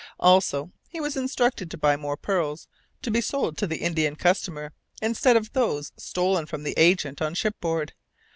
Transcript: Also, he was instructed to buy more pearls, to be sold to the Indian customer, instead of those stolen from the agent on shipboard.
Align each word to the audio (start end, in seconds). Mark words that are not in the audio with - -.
Also, 0.19 0.71
he 0.89 0.99
was 0.99 1.15
instructed 1.15 1.69
to 1.69 1.77
buy 1.77 1.95
more 1.95 2.17
pearls, 2.17 2.67
to 3.03 3.11
be 3.11 3.21
sold 3.21 3.55
to 3.55 3.67
the 3.67 3.83
Indian 3.83 4.15
customer, 4.15 4.73
instead 4.99 5.37
of 5.37 5.53
those 5.53 5.91
stolen 5.95 6.47
from 6.47 6.63
the 6.63 6.73
agent 6.75 7.21
on 7.21 7.35
shipboard. 7.35 7.93